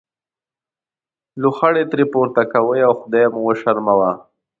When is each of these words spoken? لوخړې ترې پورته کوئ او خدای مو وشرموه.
لوخړې 1.41 1.83
ترې 1.91 2.05
پورته 2.13 2.41
کوئ 2.51 2.79
او 2.87 2.93
خدای 3.01 3.25
مو 3.33 3.39
وشرموه. 3.47 4.11